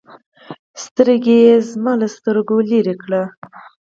سترګې 0.83 1.37
يې 1.45 1.55
زما 1.69 1.93
له 2.01 2.07
سترګو 2.15 2.55
لرې 2.69 2.95
كړې. 3.03 3.23